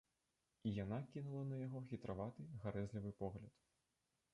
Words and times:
І 0.69 0.73
яна 0.83 0.99
кінула 1.11 1.43
на 1.51 1.61
яго 1.65 1.85
хітраваты 1.93 2.49
гарэзлівы 2.67 3.17
погляд. 3.25 3.53